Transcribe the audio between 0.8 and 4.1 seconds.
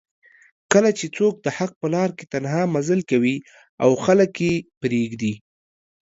چې څوک دحق په لار کې تنها مزل کوي او